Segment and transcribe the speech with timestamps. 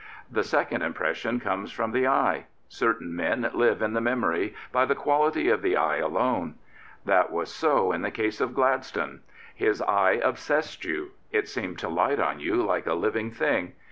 [0.31, 2.45] The second impression comes from the eye.
[2.67, 6.55] Certain men live in the memory by the quality of the eye alone.
[7.05, 9.21] That was so in the case of Gladstone.
[9.53, 11.11] His eye obsessed you.
[11.31, 13.73] It seemed to light on you like a living thing.